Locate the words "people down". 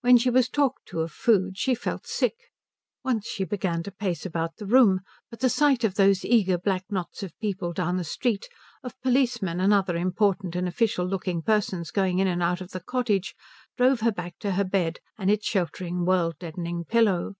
7.38-7.96